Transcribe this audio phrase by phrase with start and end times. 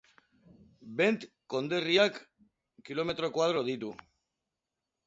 [1.01, 2.19] Bent konderriak
[2.91, 3.95] kilometro koadro ditu.